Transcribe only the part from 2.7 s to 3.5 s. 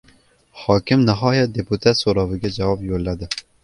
yo‘lladi